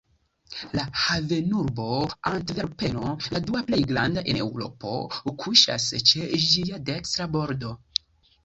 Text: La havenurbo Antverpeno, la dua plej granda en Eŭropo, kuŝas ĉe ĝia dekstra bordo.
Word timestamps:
La 0.77 0.85
havenurbo 1.01 1.83
Antverpeno, 2.31 3.11
la 3.35 3.43
dua 3.49 3.63
plej 3.69 3.81
granda 3.93 4.25
en 4.33 4.41
Eŭropo, 4.47 4.97
kuŝas 5.45 5.87
ĉe 6.13 6.35
ĝia 6.49 6.81
dekstra 6.93 7.33
bordo. 7.39 7.77